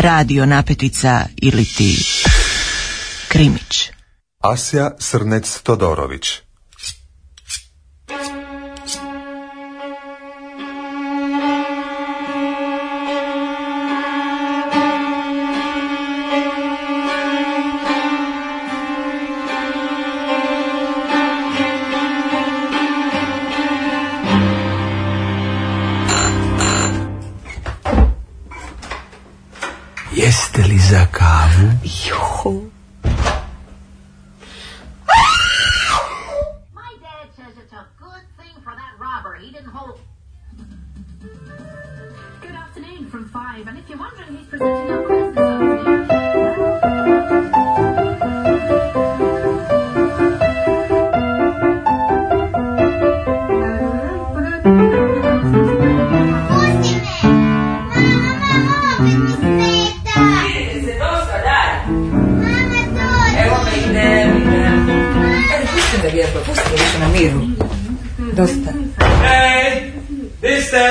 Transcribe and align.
radio 0.00 0.46
napetica 0.46 1.26
ili 1.36 1.64
ti 1.64 2.04
krimić. 3.28 3.90
Asja 4.38 4.90
Srnec 4.98 5.60
Todorović 5.62 6.26
Jeste 30.60 30.72
li 30.72 30.78
za 30.78 31.06
miru. 67.20 67.40
Dosta. 68.32 68.70
Ej, 69.24 69.92
di 70.40 70.56
ste? 70.64 70.84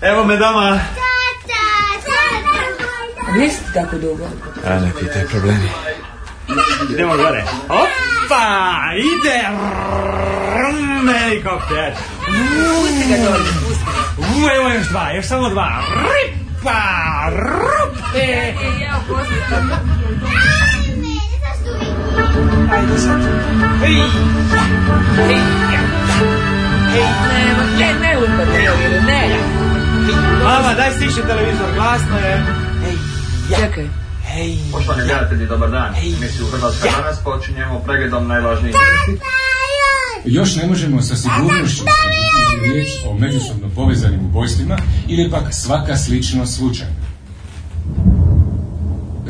Evo 0.00 0.24
me 0.24 0.36
doma. 0.36 0.80
Gdje 3.34 3.50
si 3.50 3.58
ti 3.58 3.70
tako 3.74 3.98
dugo? 3.98 4.26
A 4.66 4.78
ne 4.78 4.90
pitaj 5.00 5.26
problemi. 5.26 5.68
Idemo 6.90 7.16
gore. 7.16 7.44
Opa, 7.68 8.46
ide. 8.94 9.38
Rrrm, 10.54 11.08
Helikopter. 11.08 11.94
Pusti 12.26 13.04
ga 13.10 13.16
dolje, 13.24 13.50
pusti. 13.62 13.84
U, 14.18 14.48
evo 14.56 14.68
još 14.68 14.86
dva, 14.88 15.10
još 15.10 15.26
samo 15.26 15.48
dva. 15.48 15.82
Ripa, 16.04 16.82
rup. 17.30 17.98
E, 18.14 18.18
e, 18.18 18.54
ja 18.82 19.00
Ajde 22.84 22.98
sad. 22.98 23.20
Hej. 23.80 23.96
Hej. 25.16 25.40
Hej. 26.92 27.06
Ne, 27.28 27.54
ma, 27.56 27.64
ne, 27.78 28.12
ne 28.52 28.64
Joviru, 28.64 29.02
ne. 29.06 29.38
Mama, 30.44 30.74
daj 30.74 30.92
stiši 30.92 31.22
televizor, 31.26 31.66
glasno 31.74 32.16
je. 32.16 32.44
Hej. 32.84 32.96
Čekaj. 33.60 33.88
Hej. 34.24 34.58
Poštovani 34.72 35.04
gledatelji, 35.04 35.46
dobar 35.46 35.70
dan. 35.70 35.94
Emisiju 35.94 36.46
Hrvatska 36.46 36.88
danas 36.96 37.18
počinjemo 37.24 37.80
pregledom 37.86 38.28
najvažnijih 38.28 38.74
vijesti. 38.76 39.24
Još 40.24 40.56
ne 40.56 40.66
možemo 40.66 41.02
sa 41.02 41.16
sigurnošću 41.16 41.84
li 42.62 42.72
riječ 42.72 42.88
o 43.06 43.14
međusobno 43.18 43.68
povezanim 43.74 44.20
ubojstvima 44.24 44.76
ili 45.08 45.30
pak 45.30 45.54
svaka 45.54 45.96
sličnost 45.96 46.56
slučajna. 46.56 46.94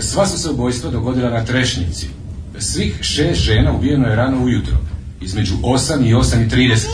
Sva 0.00 0.26
su 0.26 0.38
se 0.38 0.50
ubojstva 0.50 0.90
dogodila 0.90 1.30
na 1.30 1.44
Trešnjici. 1.44 2.23
Svih 2.58 2.98
šest 3.00 3.40
žena 3.40 3.72
ubijeno 3.72 4.08
je 4.08 4.16
rano 4.16 4.44
ujutro, 4.44 4.76
između 5.20 5.54
8 5.62 6.06
i 6.08 6.14
8 6.14 6.46
i 6.46 6.48
30. 6.50 6.86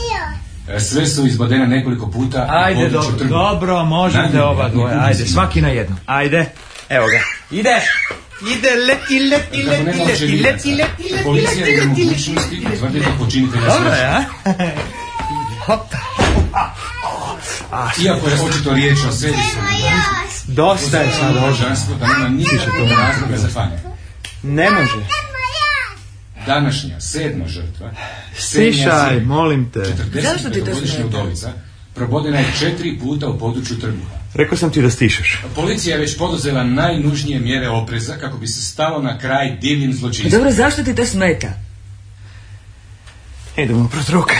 Sve 0.78 1.06
su 1.06 1.26
izbodene 1.26 1.66
nekoliko 1.66 2.10
puta 2.10 2.46
Ajde, 2.50 2.88
dobro, 2.88 3.24
dobro, 3.24 3.84
možete 3.84 4.42
oba 4.42 4.68
dvoje. 4.68 4.94
Ajde, 5.00 5.26
svaki 5.26 5.62
na 5.62 5.68
jednu. 5.68 5.96
Ajde, 6.06 6.46
evo 6.88 7.06
ga. 7.06 7.20
Ide! 7.56 7.80
Ide, 8.56 8.70
leti, 8.70 9.18
leti, 9.18 9.62
leti, 9.62 9.84
leti, 9.84 10.36
leti, 10.36 10.42
leti, 10.42 10.74
leti, 10.74 11.24
policija 11.24 11.66
leti, 11.66 11.70
je 11.70 11.86
u 11.86 11.88
leti, 11.88 12.04
leti. 12.04 12.04
mogućnosti 12.04 12.66
utvrditi 12.74 13.06
počinitelja 13.18 13.66
Dobro 13.66 13.90
je, 13.90 14.10
smrti. 14.42 14.62
a? 14.64 14.80
Hop. 15.66 15.80
Iako 18.04 18.28
je 18.28 18.40
očito 18.40 18.74
riječ 18.74 18.98
o 18.98 19.12
Dosta 20.46 20.98
je 20.98 21.12
sad 21.12 21.36
ovo. 21.36 21.56
da 22.00 22.06
nema 22.06 22.28
nikakvog 22.28 22.88
razloga 22.90 23.36
za 23.36 23.48
paniku. 23.54 23.88
Ne 24.42 24.70
može. 24.70 25.29
Današnja 26.50 27.00
sedma 27.00 27.46
žrtva, 27.48 27.90
Stišaj, 28.36 29.20
molim 29.20 29.70
te. 29.70 29.84
Zašto 30.22 30.50
ti 30.50 30.60
to 30.60 30.66
45-godišnja 30.66 30.86
smeta? 30.86 31.06
udovica, 31.06 31.52
probodena 31.94 32.38
je 32.38 32.46
četiri 32.58 32.98
puta 32.98 33.28
u 33.28 33.38
području 33.38 33.76
trbuha. 33.78 34.14
Rekao 34.34 34.58
sam 34.58 34.70
ti 34.70 34.82
da 34.82 34.90
stišaš. 34.90 35.42
Policija 35.54 35.94
je 35.96 36.00
već 36.00 36.18
poduzela 36.18 36.64
najnužnije 36.64 37.40
mjere 37.40 37.68
opreza 37.68 38.16
kako 38.16 38.38
bi 38.38 38.46
se 38.46 38.62
stalo 38.62 39.02
na 39.02 39.18
kraj 39.18 39.56
divnim 39.60 39.92
zločinstvima. 39.92 40.36
dobro, 40.38 40.52
zašto 40.52 40.82
ti 40.82 40.94
to 40.94 41.04
smeta? 41.06 41.48
Idemo 43.56 43.88
prot 43.88 44.08
ruke. 44.08 44.34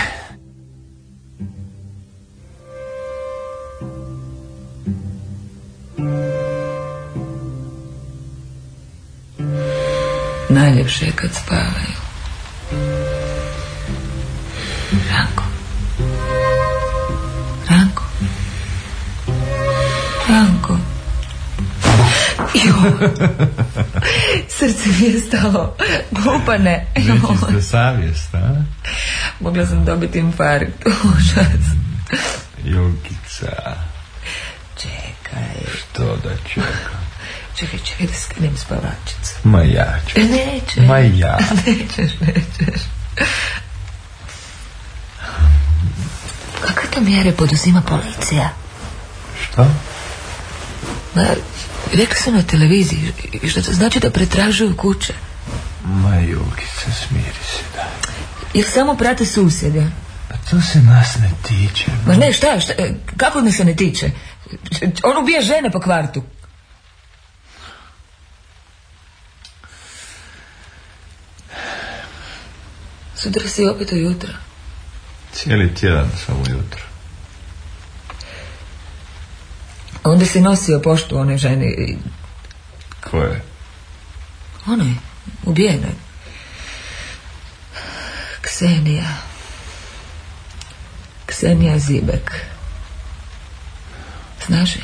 Najljepše 10.49 11.05
je 11.05 11.11
kad 11.15 11.29
spavaju. 11.33 12.00
Srce 24.57 24.89
mi 24.99 25.05
je 25.05 25.19
stalo. 25.19 25.75
Glupane. 26.11 26.87
Jo. 26.95 27.61
savjest, 27.61 28.35
a? 28.35 28.63
Mogla 29.39 29.65
sam 29.65 29.85
dobiti 29.85 30.19
infarkt. 30.19 30.85
Užas. 31.15 31.65
Jogica, 32.63 33.75
Čekaj. 34.77 35.43
što 35.77 36.03
da 36.15 36.29
čekam? 36.49 37.01
Čekaj, 37.59 37.79
čekaj 37.79 38.07
da 38.07 38.13
skinem 38.13 38.57
spavačicu. 38.57 39.35
Ma 39.43 39.61
ja 39.61 39.99
ću. 40.07 40.19
E, 40.19 40.23
neće. 40.23 40.81
Ma 40.81 40.97
ja. 40.97 41.37
Nećeš, 41.65 42.19
nećeš. 42.19 42.81
Kakve 46.61 46.89
to 46.93 47.01
mjere 47.01 47.31
poduzima 47.31 47.81
policija? 47.81 48.49
Što? 49.43 49.67
Ma, 51.15 51.25
rekli 51.93 52.15
su 52.15 52.31
na 52.31 52.43
televiziji, 52.43 53.13
što 53.49 53.61
to 53.61 53.73
znači 53.73 53.99
da 53.99 54.11
pretražuju 54.11 54.77
kuće. 54.77 55.13
Ma 55.83 56.15
Jogica, 56.15 56.91
smiri 57.07 57.43
se, 57.51 57.63
da. 57.75 57.87
Jer 58.53 58.65
samo 58.65 58.95
prate 58.95 59.25
susjede. 59.25 59.87
Pa 60.29 60.35
to 60.49 60.61
se 60.61 60.79
nas 60.79 61.17
ne 61.19 61.31
tiče. 61.47 61.85
Ma 62.07 62.15
ne, 62.15 62.33
šta, 62.33 62.59
šta, 62.59 62.73
e, 62.77 62.93
kako 63.17 63.41
me 63.41 63.51
se 63.51 63.65
ne 63.65 63.75
tiče? 63.75 64.11
On 65.03 65.23
ubije 65.23 65.41
žene 65.41 65.71
po 65.71 65.79
kvartu. 65.79 66.23
Sutra 73.15 73.49
si 73.49 73.65
opet 73.65 73.91
ujutro. 73.91 74.29
Cijeli 75.33 75.75
tjedan 75.75 76.09
sam 76.25 76.35
ujutro. 76.41 76.90
Onda 80.03 80.25
si 80.25 80.41
nosio 80.41 80.79
poštu 80.79 81.17
one 81.17 81.37
žene 81.37 81.65
i 81.65 81.97
Ko 83.09 83.17
je? 83.17 83.41
Onoj, 84.67 84.93
ubijenoj. 85.43 85.91
Ksenija. 88.41 89.17
Ksenija 91.25 91.79
Zibek. 91.79 92.31
Znaš 94.47 94.75
je? 94.75 94.83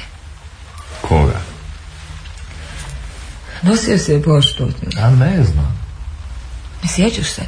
Koga? 1.02 1.42
Nosio 3.62 3.98
se 3.98 4.14
je 4.14 4.24
poštu. 4.24 4.72
A 4.98 5.10
ne 5.10 5.44
znam. 5.44 5.88
Ne 6.84 6.90
sjećaš 6.90 7.28
se? 7.28 7.42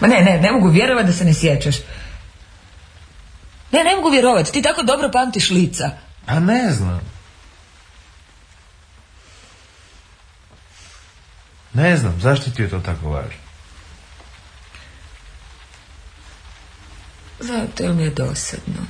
Ma 0.00 0.08
ne, 0.08 0.20
ne, 0.20 0.40
ne 0.40 0.52
mogu 0.52 0.68
vjerovati 0.68 1.06
da 1.06 1.12
se 1.12 1.24
ne 1.24 1.34
sjećaš. 1.34 1.76
Ne, 3.72 3.84
ne 3.84 3.96
mogu 3.96 4.10
vjerovati. 4.10 4.52
Ti 4.52 4.62
tako 4.62 4.82
dobro 4.82 5.10
pamtiš 5.10 5.50
lica. 5.50 5.90
A 6.26 6.40
ne 6.40 6.72
znam. 6.72 7.00
Ne 11.72 11.96
znam, 11.96 12.20
zašto 12.20 12.50
ti 12.50 12.62
je 12.62 12.70
to 12.70 12.80
tako 12.80 13.08
važno? 13.08 13.46
Zato 17.40 17.82
jer 17.82 17.92
mi 17.92 18.02
je 18.02 18.10
dosadno. 18.10 18.86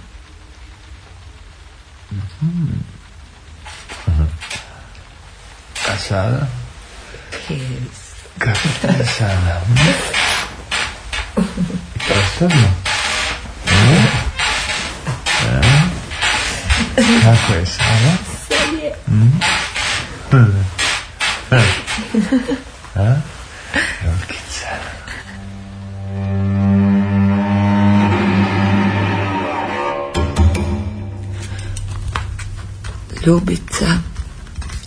A 5.89 5.97
sada? 6.09 6.47
Kiss. 7.31 8.15
Kako 8.39 8.69
ti 8.81 8.87
je 8.99 9.07
sada? 9.07 9.61
hm? 12.39 12.86
Kako 16.97 17.53
je 17.53 17.67
sada? 17.67 18.17
Hm? 19.07 19.29
A? 21.51 21.63
A? 22.95 23.21
Rukica. 24.05 24.71
Ljubica 33.27 33.87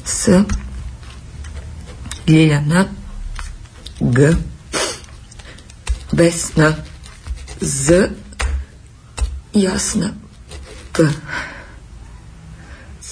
S 0.05 0.27
Ljiljana 2.27 2.85
G 3.99 4.35
Vesna 6.11 6.73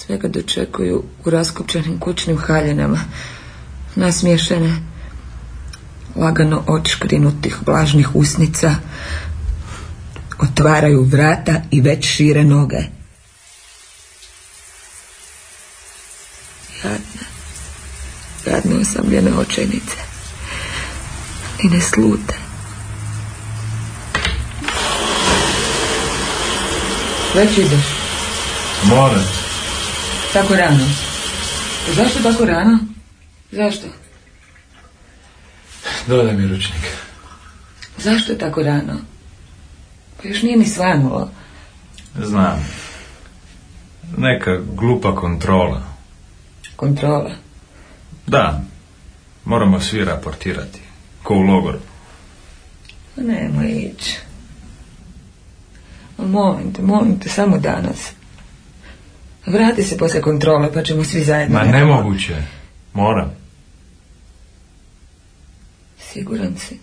Z 0.08 0.10
Jasna 0.10 0.18
P 0.18 0.18
Sve 0.18 0.18
ga 0.18 0.28
dočekuju 0.28 1.04
u 1.24 1.30
raskopčanim 1.30 1.98
kućnim 1.98 2.38
haljenama 2.38 3.00
nasmiješene 3.94 4.76
lagano 6.16 6.64
odškrinutih 6.66 7.56
vlažnih 7.66 8.14
usnica 8.14 8.74
otvaraju 10.38 11.02
vrata 11.02 11.62
i 11.70 11.80
već 11.80 12.06
šire 12.06 12.44
noge 12.44 12.78
Jadne, 16.84 17.26
jadne 18.46 18.80
osamljene 18.80 19.32
očajnice. 19.32 19.96
I 21.64 21.68
ne 21.68 21.80
slute. 21.80 22.34
Već 27.34 27.58
ideš. 27.58 27.86
Moram. 28.84 29.47
Tako 30.32 30.56
rano. 30.56 30.84
Zašto 31.94 32.22
tako 32.22 32.44
rano? 32.44 32.78
Zašto? 33.52 33.86
Dodaj 36.06 36.36
mi 36.36 36.48
ručnik. 36.48 36.82
Zašto 37.98 38.32
je 38.32 38.38
tako 38.38 38.62
rano? 38.62 38.94
Pa 40.16 40.28
još 40.28 40.42
nije 40.42 40.56
ni 40.56 40.66
svanulo. 40.66 41.30
Znam. 42.18 42.64
Neka 44.16 44.58
glupa 44.74 45.14
kontrola. 45.14 45.82
Kontrola. 46.76 47.30
Da. 48.26 48.62
Moramo 49.44 49.80
svi 49.80 50.04
raportirati. 50.04 50.80
Ko 51.22 51.34
u 51.34 51.40
logoru. 51.40 51.78
Pa 53.14 53.22
Nemoj 53.22 53.68
ići. 53.68 54.18
Molim 56.18 56.72
te, 56.72 56.82
molim 56.82 57.20
te, 57.20 57.28
samo 57.28 57.58
danas. 57.58 58.12
Vrati 59.48 59.82
se 59.82 59.96
poslije 59.96 60.22
kontrole, 60.22 60.72
pa 60.72 60.82
ćemo 60.82 61.04
svi 61.04 61.24
zajedno. 61.24 61.58
Ma 61.58 61.64
nemoguće. 61.64 62.36
Moram. 62.94 63.32
Siguran 65.98 66.56
si. 66.56 66.78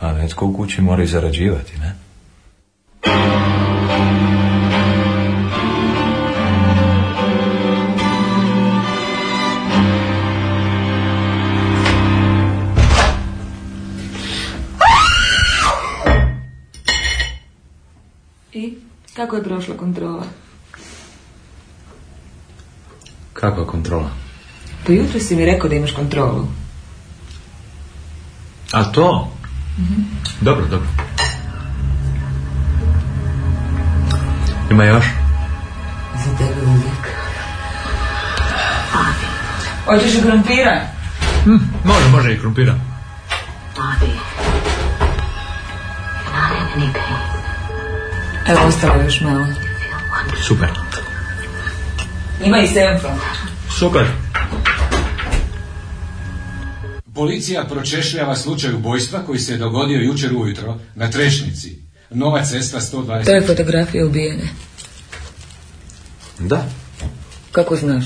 A 0.00 0.12
netko 0.12 0.46
u 0.46 0.56
kući 0.56 0.80
mora 0.80 1.02
i 1.02 1.06
zarađivati, 1.06 1.72
ne? 1.78 1.94
Kako 19.16 19.36
je 19.36 19.42
prošla 19.42 19.76
kontrola? 19.76 20.24
Kakva 23.32 23.66
kontrola? 23.66 24.10
Pa 24.86 24.92
jutro 24.92 25.20
si 25.20 25.36
mi 25.36 25.44
rekao 25.44 25.68
da 25.68 25.76
imaš 25.76 25.92
kontrolu. 25.92 26.46
A 28.72 28.84
to? 28.84 29.32
Dobro, 30.40 30.66
dobro. 30.66 30.88
Ima 34.70 34.84
još? 34.84 35.04
Za 36.24 36.36
tebe 36.38 36.66
uvijek. 36.66 37.14
Hoćeš 39.84 40.14
i 40.14 40.22
krompira? 40.22 40.80
Može, 41.84 42.08
može 42.10 42.34
i 42.34 42.38
krumpira. 42.38 42.74
Bobby, 43.76 44.10
you're 46.76 47.03
Evo, 48.46 48.60
ostalo 48.66 49.02
još 49.02 49.20
malo. 49.20 49.46
Super. 50.46 50.68
Ima 52.44 52.58
i 52.58 52.68
senfa. 52.68 53.08
Super. 53.78 54.06
Policija 57.14 57.64
pročešljava 57.64 58.36
slučaj 58.36 58.74
ubojstva 58.74 59.18
koji 59.26 59.38
se 59.38 59.52
je 59.52 59.58
dogodio 59.58 60.00
jučer 60.00 60.36
ujutro 60.36 60.78
na 60.94 61.10
Trešnici. 61.10 61.78
Nova 62.10 62.44
cesta 62.44 62.80
120. 62.80 63.24
To 63.24 63.30
je 63.30 63.46
fotografija 63.46 64.06
ubijene. 64.06 64.48
Da. 66.38 66.68
Kako 67.52 67.76
znaš? 67.76 68.04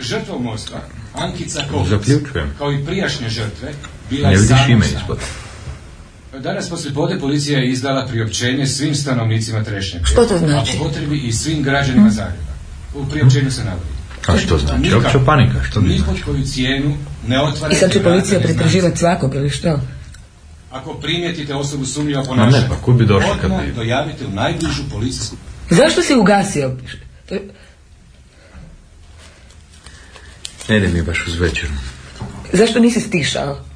Žrtva 0.00 0.38
mosta, 0.38 0.88
Ankica 1.14 1.62
Kovic, 1.70 1.88
Zaključujem. 1.88 2.54
kao 2.58 2.72
i 2.72 2.84
prijašnje 2.86 3.28
žrtve, 3.28 3.72
bila 4.10 4.28
Ne 4.28 4.34
je 4.34 4.40
vidiš 4.40 4.58
Danas 6.40 6.70
poslijepodne 6.70 7.20
policija 7.20 7.58
je 7.58 7.70
izdala 7.70 8.06
priopćenje 8.06 8.66
svim 8.66 8.94
stanovnicima 8.94 9.64
Trešnjaka. 9.64 10.06
Što 10.06 10.24
to 10.24 10.38
znači? 10.38 10.70
A 10.70 10.78
po 10.78 10.84
potrebi 10.84 11.18
i 11.18 11.32
svim 11.32 11.62
građanima 11.62 12.10
Zagreba. 12.10 12.52
U 12.94 13.06
priopćenju 13.06 13.50
se 13.50 13.64
navodi. 13.64 13.86
A 14.26 14.38
što 14.38 14.58
znači? 14.58 14.94
Opća 14.94 15.20
panika, 15.26 15.62
što 15.62 15.80
bi 15.80 15.98
znači? 15.98 16.22
koju 16.22 16.44
cijenu 16.44 16.96
ne 17.26 17.40
otvarate 17.40 17.76
I 17.76 17.78
sad 17.78 17.92
će 17.92 18.02
policija 18.02 18.40
pretraživati 18.40 18.98
svakog 18.98 19.34
ili 19.34 19.50
što? 19.50 19.80
Ako 20.70 20.94
primijetite 20.94 21.54
osobu 21.54 21.86
sumnjiva 21.86 22.20
Ma 22.20 22.26
ponašanja, 22.26 22.62
ne, 22.62 22.68
pa 22.68 22.76
kud 22.76 22.96
bi 22.96 23.06
došli 23.06 23.30
kad 23.40 23.44
odmah 23.50 23.66
bi- 23.66 23.72
dojavite 23.72 24.26
u 24.26 24.30
najbližu 24.30 24.82
policijsku 24.90 25.36
Zašto 25.70 26.02
si 26.02 26.14
ugasio? 26.14 26.76
To 27.28 27.34
Ne 30.68 30.76
ide 30.76 30.88
mi 30.88 31.02
baš 31.02 31.26
uz 31.26 31.40
večer. 31.40 31.68
Zašto 32.52 32.80
nisi 32.80 33.00
stišao? 33.00 33.71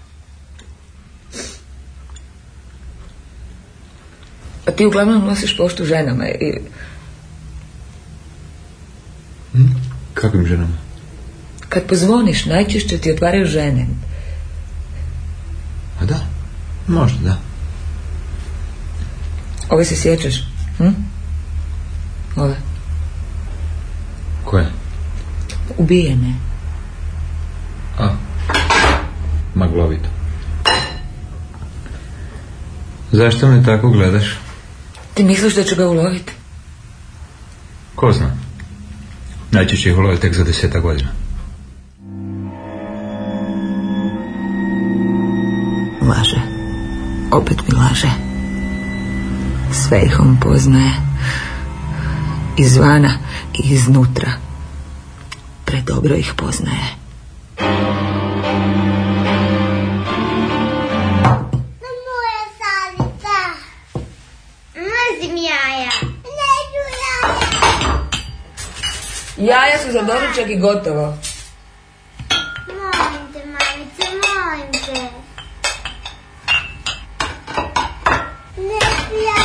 A 4.67 4.71
ti 4.71 4.87
uglavnom 4.87 5.27
nosiš 5.27 5.57
poštu 5.57 5.85
ženama 5.85 6.29
i... 6.29 6.61
Kakvim 10.15 10.47
ženama? 10.47 10.77
Kad 11.69 11.87
pozvoniš, 11.87 12.45
najčešće 12.45 12.99
ti 12.99 13.13
otvaraju 13.13 13.47
žene. 13.47 13.87
A 16.01 16.05
da. 16.05 16.19
Možda, 16.87 17.19
da. 17.21 17.39
Ove 19.71 19.85
se 19.85 19.97
sjećaš? 19.97 20.35
Hm? 20.79 20.89
Ove. 22.37 22.57
Koje? 24.45 24.67
Ubijene. 25.79 26.35
A. 27.99 28.09
Maglovito. 29.55 30.09
Zašto 33.13 33.49
me 33.49 33.65
tako 33.65 33.91
gledaš? 33.91 34.46
Ti 35.17 35.25
misliš 35.25 35.55
da 35.55 35.65
ću 35.65 35.77
ga 35.77 35.89
uloviti? 35.89 36.33
Ko 37.95 38.13
zna? 38.13 38.37
Najčešće 39.51 39.91
ih 39.91 39.99
ulove 39.99 40.17
tek 40.17 40.35
za 40.35 40.45
deseta 40.45 40.81
godina. 40.81 41.09
Laže. 46.03 46.41
Opet 47.33 47.57
mi 47.69 47.79
laže. 47.79 48.11
Sve 49.73 50.03
ih 50.03 50.21
on 50.21 50.37
poznaje. 50.41 50.93
Izvana 52.57 53.13
i 53.55 53.75
iznutra. 53.75 54.33
Predobro 55.65 56.15
ih 56.15 56.33
poznaje. 56.37 56.97
Jaja 69.47 69.79
su 69.79 69.93
za 69.93 70.03
doručak 70.03 70.51
i 70.51 70.57
gotovo. 70.57 71.17
Molim 72.69 73.33
te, 73.33 73.39
mamice, 73.47 74.07
molim 74.27 74.73
te. 74.73 75.01
Ne, 78.57 78.81
ja, 79.27 79.39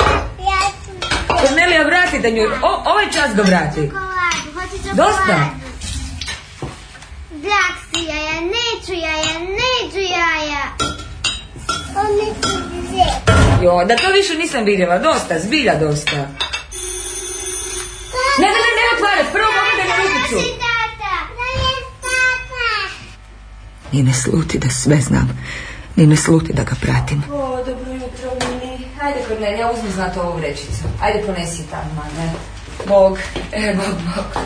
ja 0.50 0.62
sam... 0.86 0.96
Kornelija, 1.28 1.84
vratite 1.84 2.32
nju. 2.32 2.42
O, 2.62 2.84
ovaj 2.92 3.06
čas 3.14 3.36
ga 3.36 3.42
vrati. 3.42 3.92
Dosta. 4.94 5.50
Drag 7.32 7.76
si 7.94 8.04
jaja, 8.06 8.42
neću 8.42 8.94
jaja, 8.94 9.40
neću 9.40 10.00
jaja. 10.00 10.64
On 11.96 12.16
neću 12.16 12.62
Jo, 13.64 13.86
da 13.86 13.96
to 13.96 14.12
više 14.12 14.36
nisam 14.36 14.64
vidjela. 14.64 14.98
Dosta, 14.98 15.40
zbilja 15.40 15.76
dosta. 15.76 16.28
Tata. 20.38 20.82
Ni 23.92 24.04
ne 24.04 24.14
sluti 24.14 24.60
da 24.60 24.70
sve 24.70 25.02
znam. 25.02 25.30
Ni 25.96 26.08
ne 26.08 26.18
sluti 26.18 26.54
da 26.54 26.64
ga 26.64 26.76
pratim. 26.82 27.24
O, 27.32 27.64
dobro 27.66 27.92
jutro, 27.94 28.32
Mini. 28.40 28.88
Ajde, 29.02 29.20
Kornelija, 29.28 29.72
uzmi 29.72 29.92
znat 29.92 30.18
ovu 30.18 30.38
vrećicu. 30.38 30.84
Ajde, 31.02 31.24
ponesi 31.26 31.64
tamo, 31.72 32.04
ne. 32.18 32.32
Bog, 32.88 33.18
e, 33.52 33.76
Bog, 33.76 33.96
Bog. 34.16 34.44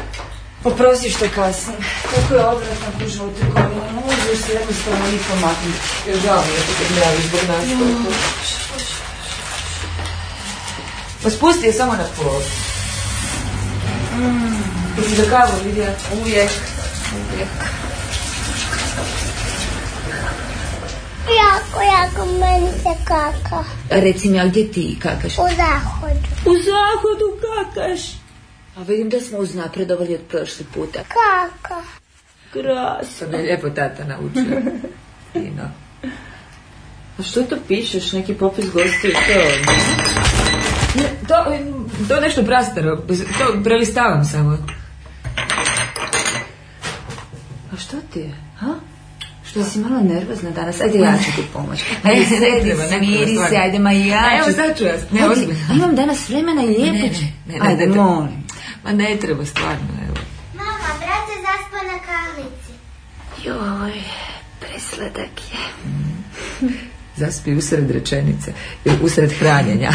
Oprosti 0.64 1.10
što 1.10 1.26
kasnim. 1.36 1.76
Kako 2.16 2.34
je 2.34 2.46
odvratno 2.46 2.88
kuža 3.00 3.24
u 3.24 3.30
trgovini. 3.30 3.82
Ne 3.96 4.02
možeš 4.02 4.46
se 4.46 4.54
jednostavno 4.54 5.06
ni 5.12 5.20
pomaknuti. 5.30 5.80
Žao 6.26 6.44
mi 6.48 6.54
je 6.54 6.60
što 6.60 6.74
te 6.74 6.94
mravi 6.96 7.22
zbog 7.28 7.42
nas. 7.48 7.66
Pa 11.24 11.30
spusti 11.30 11.66
je 11.66 11.74
samo 11.74 11.94
na 11.94 12.06
pol. 12.18 12.42
Mm. 14.18 14.85
Jesi 14.98 15.16
za 15.16 15.30
kavu 15.30 15.52
vidjela? 15.66 15.92
Uvijek. 16.22 16.50
Uvijek. 17.14 17.48
Jako, 21.42 21.82
jako 21.82 22.26
meni 22.26 22.72
se 22.72 23.04
kaka. 23.06 23.64
Reci 23.90 24.30
mi, 24.30 24.40
a 24.40 24.46
gdje 24.46 24.72
ti 24.72 24.98
kakaš? 25.02 25.38
U 25.38 25.48
zahodu. 25.56 26.28
U 26.46 26.54
zahodu 26.54 27.40
kakaš. 27.42 28.02
A 28.78 28.84
vidim 28.84 29.10
da 29.10 29.22
smo 29.22 29.38
uznapredovali 29.38 30.16
od 30.16 30.22
prošli 30.30 30.66
puta. 30.74 31.00
Kaka. 31.00 31.82
Krasno. 32.54 33.28
me 33.32 33.38
lijepo 33.38 33.70
tata 33.70 34.04
naučio. 34.04 34.62
Fino. 35.34 35.72
A 37.20 37.24
što 37.24 37.44
to 37.44 37.56
pišeš? 37.68 38.12
Neki 38.12 38.34
popis 38.34 38.66
gostiju? 38.66 39.14
To 39.14 39.40
Ne, 40.96 41.04
to, 41.28 41.36
to 42.08 42.22
nešto 42.22 42.44
prastaro. 42.44 42.96
To 43.38 43.64
prelistavam 43.64 44.26
samo. 44.26 44.58
A 47.76 47.80
što 47.80 47.98
ti 48.14 48.20
je? 48.20 48.32
Ha? 48.60 48.68
Što 49.46 49.64
si 49.64 49.80
malo 49.80 50.02
nervozna 50.04 50.52
danas? 50.52 50.82
Ajde, 50.82 51.00
ja 51.00 51.18
ću 51.18 51.32
ti 51.36 51.48
pomoći. 51.54 51.84
Ajde, 52.04 52.20
Ne, 52.20 52.40
ne 52.40 52.56
sedi, 52.58 52.70
ne 52.70 52.88
smiri 52.90 53.38
se, 53.50 53.56
ajde, 53.58 53.80
ma 53.80 53.92
ja 53.92 54.18
A 54.24 54.38
evo 54.38 54.48
ću- 54.48 54.56
sad 54.56 54.78
ću 54.78 54.84
ja. 54.84 54.94
Ne, 55.12 55.22
Ajde, 55.22 55.32
ozbiljno. 55.32 55.74
Imam 55.76 55.96
danas 55.96 56.30
vremena 56.30 56.64
i 56.64 56.68
lijepo 56.68 56.94
Ne, 56.98 57.14
ću. 57.14 57.22
ne, 57.22 57.54
ne, 57.54 57.60
ne, 57.60 57.68
Ajde, 57.68 57.86
ne 57.88 57.96
molim. 57.96 58.44
Ma 58.84 58.92
ne 58.94 59.18
treba, 59.18 59.46
stvarno, 59.46 59.76
evo. 60.04 60.16
Mama, 60.54 60.72
brat 60.98 61.26
je 61.30 61.38
zaspao 61.42 61.80
na 61.84 62.00
kahlici. 62.02 62.72
Joj, 63.44 64.02
presladak 64.60 65.32
je. 65.52 65.58
Zaspi 67.18 67.54
usred 67.54 67.92
rečenice. 67.92 68.54
Ili 68.86 68.96
usred 69.02 69.32
hranjenja. 69.32 69.92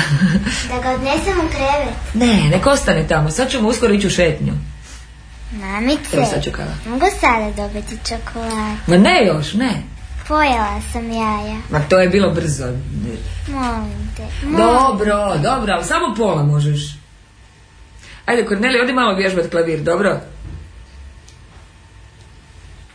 Da 0.68 0.82
ga 0.82 0.90
odnesem 0.90 1.38
u 1.38 1.48
krevet. 1.48 1.94
ne, 2.14 2.50
nek 2.50 2.66
ostane 2.66 3.06
tamo. 3.08 3.30
Sad 3.30 3.50
ćemo 3.50 3.68
uskoro 3.68 3.94
ići 3.94 4.06
u 4.06 4.10
šetnju. 4.10 4.52
Mamice, 5.52 6.16
Evo 6.16 6.26
sad 6.26 6.44
ću 6.44 6.50
kava. 6.52 6.72
mogu 6.86 7.06
sada 7.20 7.52
dobiti 7.56 7.98
čokoladu? 8.08 8.76
Ma 8.86 8.96
ne 8.96 9.26
još, 9.26 9.54
ne. 9.54 9.82
Pojela 10.28 10.80
sam 10.92 11.10
jaja. 11.10 11.56
Ma 11.70 11.80
to 11.88 12.00
je 12.00 12.08
bilo 12.08 12.30
brzo. 12.30 12.64
Molim 13.48 14.10
te. 14.16 14.22
Molim. 14.46 14.56
Dobro, 14.56 15.36
dobro, 15.42 15.72
ali 15.72 15.84
samo 15.84 16.14
pola 16.16 16.42
možeš. 16.42 16.96
Ajde, 18.26 18.44
Korneli, 18.46 18.80
odi 18.80 18.92
malo 18.92 19.14
vježbat 19.14 19.50
klavir, 19.50 19.80
dobro? 19.80 20.20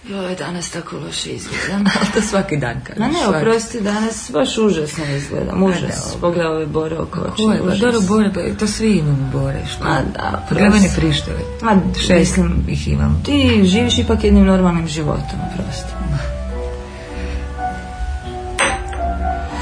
Joj, 0.10 0.36
danas 0.36 0.70
tako 0.70 0.98
loše 0.98 1.30
izgledam. 1.30 1.86
Ali 2.00 2.08
to 2.14 2.22
svaki 2.22 2.58
dan 2.58 2.82
kažeš. 2.84 3.00
Ma 3.00 3.08
ne, 3.08 3.38
oprosti, 3.38 3.82
danas 3.82 4.30
baš 4.34 4.58
užasno 4.58 5.06
izgledam, 5.06 5.64
užas. 5.64 6.16
Pogledaj 6.22 6.52
ove 6.52 6.66
bore 6.66 6.98
oko 6.98 7.20
oči. 7.20 7.44
Užas. 7.64 7.80
dobro, 7.80 8.02
bore, 8.02 8.32
pa 8.34 8.60
to 8.60 8.68
svi 8.68 8.92
imamo 8.92 9.30
bore, 9.34 9.66
što? 9.74 9.84
Ma 9.84 10.00
da, 10.14 10.46
prosti. 10.50 10.90
prištave. 10.96 11.40
Ma, 11.62 11.76
Šest 12.08 12.20
mislim, 12.20 12.66
ih 12.68 12.88
imam. 12.88 13.24
ti 13.26 13.62
živiš 13.66 13.98
ipak 13.98 14.24
jednim 14.24 14.46
normalnim 14.46 14.88
životom, 14.88 15.40
prosti. 15.56 15.94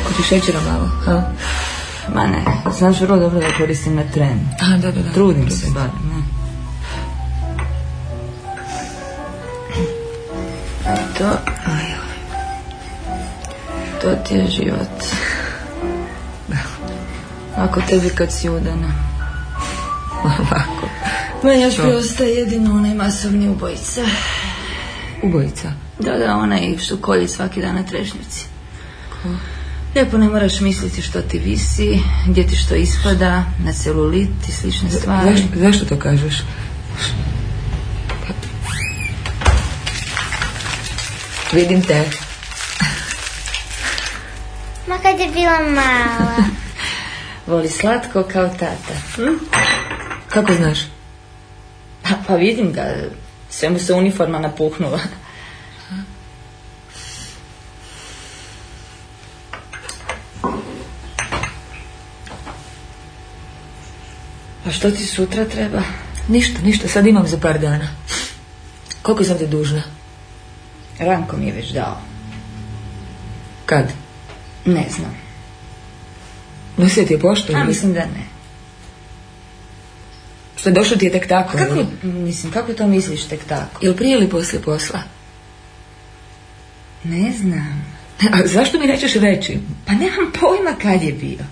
Hoćeš 0.07 0.27
šećera 0.29 0.59
malo, 0.61 0.89
ha? 1.05 1.21
Ma 2.15 2.27
ne, 2.27 2.43
znaš 2.77 3.01
vrlo 3.01 3.17
dobro 3.19 3.39
da 3.39 3.57
koristim 3.57 3.95
na 3.95 4.03
tren. 4.13 4.39
A, 4.61 4.77
da, 4.77 4.91
da, 4.91 5.01
da. 5.01 5.11
Trudim 5.13 5.49
se 5.49 5.67
bar, 5.73 5.89
ne. 6.09 6.32
To, 11.17 11.29
to 14.01 14.15
ti 14.27 14.33
je 14.35 14.47
život. 14.47 15.03
Ako 17.55 17.81
tebi 17.81 18.09
kad 18.09 18.31
si 18.31 18.49
udana. 18.49 18.93
Ovako. 20.23 20.89
Meni 21.43 21.61
još 21.61 21.75
preostaje 21.75 22.35
jedino 22.35 22.75
onaj 22.75 22.93
masovni 22.93 23.49
ubojica. 23.49 24.01
Ubojica. 25.23 25.71
Da, 25.99 26.17
da, 26.17 26.35
onaj 26.35 26.77
što 26.77 26.97
kolji 26.97 27.27
svaki 27.27 27.61
dan 27.61 27.75
na 27.75 27.83
trešnjici. 27.83 28.45
Lijepo 29.95 30.17
ne 30.17 30.29
moraš 30.29 30.59
misliti 30.59 31.01
što 31.01 31.21
ti 31.21 31.39
visi, 31.39 31.99
gdje 32.27 32.47
ti 32.47 32.55
što 32.55 32.75
ispada, 32.75 33.43
na 33.65 33.73
celulit 33.73 34.29
i 34.49 34.51
slične 34.51 34.89
stvari. 34.89 35.43
Zašto 35.55 35.85
to 35.85 35.99
kažeš? 35.99 36.43
Vidim 41.53 41.81
te. 41.81 42.09
Ma 44.87 44.97
kad 44.97 45.19
je 45.19 45.27
bila 45.27 45.59
mala. 45.59 46.35
Voli 47.47 47.69
slatko 47.69 48.23
kao 48.23 48.49
tata. 48.49 48.93
Kako 50.29 50.53
znaš? 50.53 50.79
Pa, 52.01 52.09
pa 52.27 52.35
vidim 52.35 52.73
ga, 52.73 52.95
sve 53.49 53.69
mu 53.69 53.79
se 53.79 53.93
uniforma 53.93 54.39
napuhnula. 54.39 54.99
A 64.65 64.71
što 64.71 64.91
ti 64.91 65.05
sutra 65.05 65.45
treba? 65.45 65.81
Ništa, 66.27 66.61
ništa, 66.61 66.87
sad 66.87 67.07
imam 67.07 67.27
za 67.27 67.37
par 67.37 67.59
dana. 67.59 67.87
Koliko 69.01 69.23
sam 69.23 69.37
ti 69.37 69.47
dužna? 69.47 69.83
Ranko 70.99 71.37
mi 71.37 71.45
je 71.45 71.53
već 71.53 71.71
dao. 71.71 71.97
Kad? 73.65 73.91
Ne 74.65 74.85
znam. 74.89 75.17
Nosio 76.77 77.05
ti 77.05 77.13
je 77.13 77.19
poštu? 77.19 77.53
A 77.55 77.59
ili- 77.59 77.67
mislim 77.67 77.93
da 77.93 77.99
ne. 77.99 78.23
Što 80.55 80.69
je 80.69 80.73
došlo 80.73 80.97
ti 80.97 81.05
je 81.05 81.11
tek 81.11 81.27
tako? 81.27 81.57
Kako, 81.57 81.75
ili? 81.75 81.87
mislim, 82.03 82.51
kako 82.51 82.73
to 82.73 82.87
misliš 82.87 83.23
tek 83.23 83.43
tako? 83.45 83.85
Jel 83.85 83.95
prije 83.95 84.17
ili 84.17 84.29
poslije 84.29 84.61
posla? 84.61 84.99
Ne 87.03 87.31
znam. 87.31 87.85
A 88.33 88.47
zašto 88.47 88.79
mi 88.79 88.87
nećeš 88.87 89.13
reći? 89.13 89.59
Pa 89.85 89.93
nemam 89.93 90.31
pojma 90.39 90.75
kad 90.81 91.03
je 91.03 91.13
bio. 91.13 91.45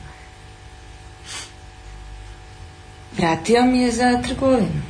Vratio 3.17 3.65
mi 3.65 3.81
je 3.81 3.91
za 3.91 4.21
trgovinu. 4.21 4.81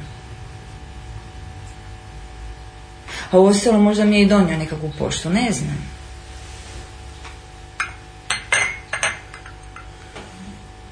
A 3.31 3.39
u 3.39 3.45
ostalom 3.45 3.83
možda 3.83 4.05
mi 4.05 4.15
je 4.15 4.21
i 4.21 4.27
donio 4.27 4.57
nekakvu 4.57 4.91
poštu, 4.99 5.29
ne 5.29 5.51
znam. 5.51 5.91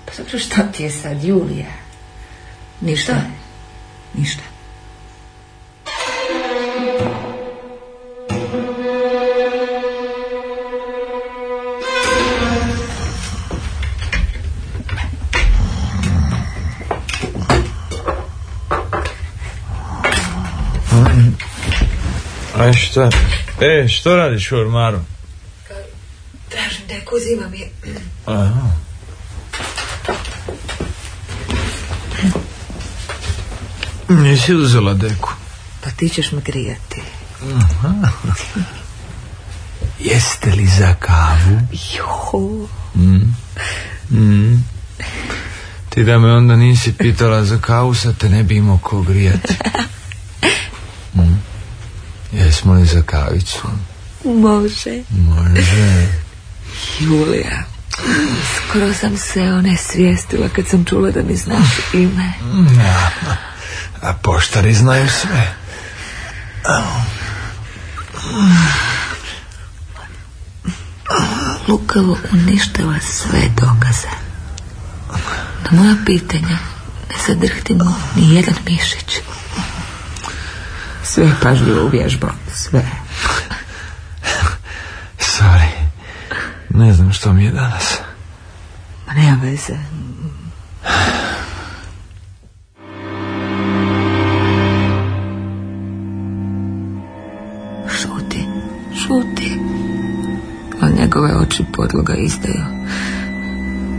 Pa 0.06 0.12
dobro 0.18 0.40
što 0.40 0.56
ti 0.74 0.84
je 0.84 0.92
sad, 0.92 1.24
Julija? 1.24 1.72
Ništa. 2.82 3.14
Šta? 3.14 3.22
Ništa. 4.14 4.49
Šta? 22.90 23.10
E, 23.62 23.88
što 23.88 24.16
radiš 24.16 24.52
u 24.52 24.56
ormaru? 24.58 25.00
Tražim 26.50 26.88
deku, 26.88 27.16
mi 27.52 27.60
je. 27.60 27.70
Aha. 28.26 28.72
Nisi 34.10 34.54
uzela 34.54 34.94
deku? 34.94 35.30
Pa 35.84 35.90
ti 35.90 36.10
ćeš 36.10 36.32
me 36.32 36.42
grijati. 36.42 37.02
Jeste 40.00 40.52
li 40.52 40.68
za 40.68 40.96
kavu? 41.00 41.60
Jo. 41.98 42.68
Mm. 42.96 43.36
Mm. 44.12 44.64
Ti 45.90 46.04
da 46.04 46.20
me 46.20 46.34
onda 46.34 46.56
nisi 46.56 46.94
pitala 46.94 47.44
za 47.44 47.58
kavu, 47.58 47.96
sad 47.96 48.18
te 48.18 48.30
ne 48.30 48.44
bi 48.44 48.56
imao 48.56 48.78
ko 48.78 49.02
grijati. 49.02 49.54
Mm. 51.14 51.49
Jesmo 52.32 52.74
li 52.74 52.86
za 52.86 53.02
kavicu? 53.02 53.68
Može. 54.26 55.04
Može. 55.10 56.08
Julija. 57.00 57.64
Skoro 58.58 58.94
sam 58.94 59.18
se 59.18 59.42
one 59.42 59.78
svijestila 59.78 60.50
kad 60.56 60.68
sam 60.68 60.86
čula 60.86 61.12
da 61.12 61.24
mi 61.24 61.36
znaš 61.36 61.68
ime. 61.94 62.34
Ja, 62.84 63.12
a 64.02 64.14
poštari 64.14 64.74
znaju 64.74 65.08
sve. 65.22 65.54
Lukavo 71.68 72.18
uništila 72.32 73.00
sve 73.00 73.40
dokaze. 73.56 74.08
Na 75.64 75.82
moja 75.82 75.96
pitanja 76.06 76.58
ne 77.10 77.16
zadrhtimo 77.28 77.96
ni 78.16 78.36
jedan 78.36 78.56
mišić. 78.66 79.22
Sve 81.10 81.24
je 81.24 81.36
pažljivo 81.44 81.86
uvježbao, 81.86 82.32
sve. 82.54 82.86
Sorry. 85.20 85.70
Ne 86.70 86.94
znam 86.94 87.14
što 87.14 87.34
mi 87.34 87.44
je 87.44 87.52
danas. 87.52 87.98
Ma 89.08 89.14
nema 89.14 89.38
veze. 89.44 89.74
Šuti, 97.90 98.48
šuti. 98.96 99.60
A 100.82 100.90
njegove 100.90 101.36
oči 101.36 101.66
podloga 101.74 102.16
izdaju. 102.16 102.66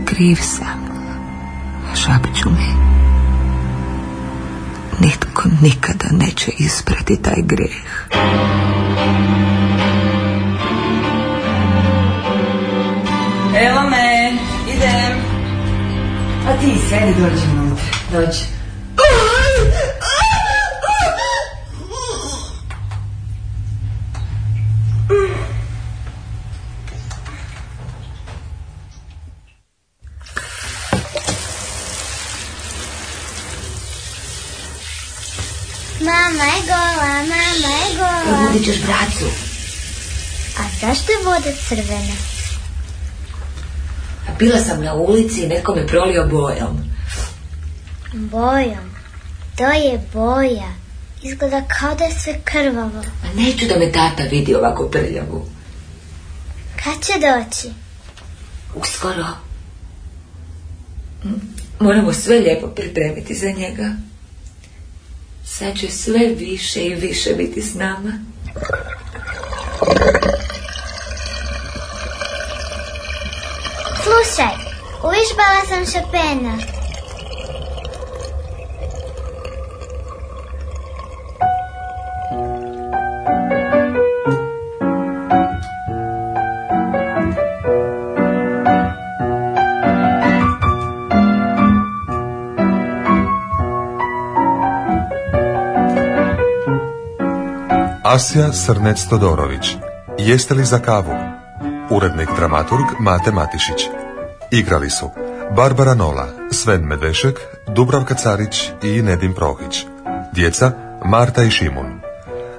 Kriv 0.05 0.37
sam. 0.41 0.79
Šapću 1.95 2.49
mi. 2.49 2.90
Nitko 4.99 5.43
nikada 5.61 6.05
neće 6.11 6.51
isprati 6.57 7.21
taj 7.21 7.41
grijeh. 7.41 7.81
Evo 13.67 13.89
me, 13.89 14.31
idem. 14.75 15.17
A 16.47 16.59
ti, 16.61 16.75
Sveni, 16.89 17.13
dođi 17.13 17.59
unutra. 17.59 17.85
Dođi. 18.11 18.60
Mama 36.01 36.43
je 36.43 36.61
gola, 36.65 37.13
mama 37.19 37.71
je 37.75 37.97
gola. 37.97 38.47
Budit 38.47 38.65
ćeš 38.65 38.81
bracu. 38.81 39.25
A 40.59 40.63
zašto 40.81 41.11
je 41.11 41.17
voda 41.25 41.57
crvena? 41.67 42.15
Bila 44.39 44.59
sam 44.59 44.83
na 44.83 44.93
ulici 44.93 45.43
i 45.43 45.47
neko 45.47 45.75
me 45.75 45.87
prolio 45.87 46.27
bojom. 46.27 46.77
Bojom. 48.13 48.91
To 49.55 49.63
je 49.71 50.01
boja. 50.13 50.73
Izgleda 51.23 51.61
kao 51.79 51.95
da 51.95 52.03
je 52.03 52.19
sve 52.19 52.39
krvavo. 52.43 53.03
Ma 53.23 53.41
neću 53.41 53.65
da 53.65 53.79
me 53.79 53.91
tata 53.91 54.23
vidi 54.23 54.55
ovako 54.55 54.87
prljavu. 54.87 55.45
Kad 56.83 57.05
će 57.05 57.13
doći? 57.13 57.73
Uskoro. 58.75 59.25
Moramo 61.79 62.13
sve 62.13 62.39
lijepo 62.39 62.67
pripremiti 62.67 63.35
za 63.35 63.51
njega. 63.51 63.95
Sad 65.61 65.77
će 65.77 65.87
sve 65.89 66.27
više 66.27 66.85
i 66.85 66.95
više 66.95 67.33
biti 67.33 67.61
s 67.61 67.73
nama. 67.73 68.11
Slušaj, 74.03 74.55
uvižbala 75.03 75.61
sam 75.69 75.85
Šopena. 75.85 76.80
Asja 98.11 98.53
Srnec 98.53 99.05
Todorović. 99.09 99.77
Jeste 100.17 100.53
li 100.53 100.65
za 100.65 100.79
kavu? 100.79 101.13
Urednik 101.89 102.29
dramaturg 102.35 102.85
Mate 102.99 103.31
Matišić. 103.31 103.87
Igrali 104.51 104.89
su 104.89 105.09
Barbara 105.55 105.93
Nola, 105.93 106.27
Sven 106.51 106.81
Medvešek, 106.81 107.39
Dubravka 107.67 108.15
Carić 108.15 108.71
i 108.83 109.01
Nedim 109.01 109.33
Prohić. 109.33 109.85
Djeca 110.33 110.71
Marta 111.05 111.43
i 111.43 111.51
Šimun. 111.51 112.01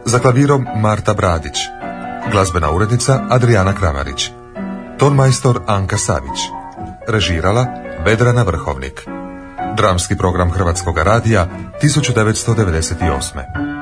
Za 0.05 0.19
klavirom 0.19 0.67
Marta 0.77 1.15
Bradić. 1.15 1.59
Glazbena 2.31 2.71
urednica 2.71 3.21
Adriana 3.31 3.75
Kramarić. 3.75 4.31
Tonmajstor 4.99 5.61
Anka 5.67 5.99
Savić. 5.99 6.41
Režirala 7.09 7.67
Vedrana 8.05 8.43
Vrhovnik. 8.43 9.07
Dramski 9.77 10.17
program 10.17 10.51
Hrvatskog 10.51 10.99
radija 10.99 11.47
1998. 11.83 13.82